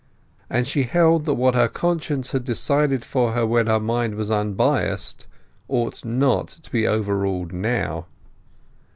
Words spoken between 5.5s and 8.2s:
ought not to be overruled now.